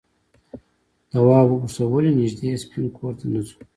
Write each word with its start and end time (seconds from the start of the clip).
تواب 1.11 1.47
وپوښتل 1.49 1.83
ولې 1.89 2.11
نږدې 2.19 2.49
سپین 2.63 2.85
کور 2.97 3.13
ته 3.19 3.25
نه 3.33 3.41
ځو؟ 3.45 3.57